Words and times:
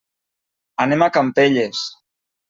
Anem 0.85 1.05
a 1.05 1.09
Campelles. 1.17 1.83